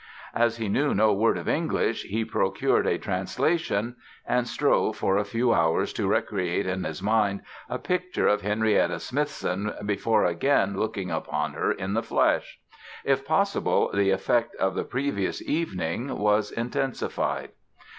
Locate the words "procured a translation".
2.25-3.97